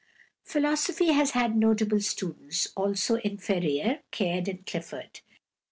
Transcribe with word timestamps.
Philosophy 0.43 1.11
has 1.11 1.29
had 1.37 1.55
notable 1.55 1.99
students 1.99 2.69
also 2.75 3.17
in 3.19 3.37
Ferrier, 3.37 3.99
Caird, 4.11 4.47
and 4.47 4.65
Clifford. 4.65 5.19